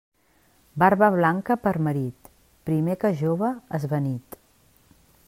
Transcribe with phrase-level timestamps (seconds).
[0.83, 2.31] Barba blanca per marit,
[2.71, 4.43] primer que jove esvanit.